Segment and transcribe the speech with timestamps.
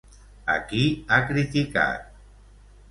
[0.53, 0.81] A qui
[1.11, 2.21] ha criticat?